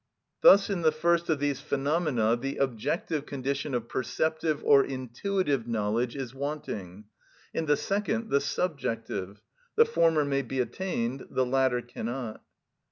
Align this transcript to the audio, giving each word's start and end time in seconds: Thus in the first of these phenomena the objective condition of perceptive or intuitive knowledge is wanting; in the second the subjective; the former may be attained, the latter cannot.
Thus 0.41 0.67
in 0.71 0.81
the 0.81 0.91
first 0.91 1.29
of 1.29 1.37
these 1.37 1.61
phenomena 1.61 2.35
the 2.35 2.57
objective 2.57 3.27
condition 3.27 3.75
of 3.75 3.87
perceptive 3.87 4.63
or 4.63 4.83
intuitive 4.83 5.67
knowledge 5.67 6.15
is 6.15 6.33
wanting; 6.33 7.05
in 7.53 7.67
the 7.67 7.77
second 7.77 8.31
the 8.31 8.41
subjective; 8.41 9.43
the 9.75 9.85
former 9.85 10.25
may 10.25 10.41
be 10.41 10.59
attained, 10.59 11.27
the 11.29 11.45
latter 11.45 11.83
cannot. 11.83 12.41